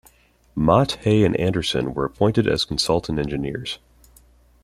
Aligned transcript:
Mott, 0.55 0.93
Hay 1.03 1.23
and 1.23 1.35
Anderson 1.37 1.93
were 1.93 2.05
appointed 2.05 2.47
as 2.47 2.65
consultant 2.65 3.19
engineers. 3.19 3.77